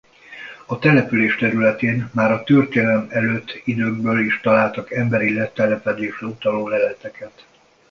[0.65, 7.45] A település területén már a történelem előtt időkből is találtak emberi letelepedésre utaló leleteket.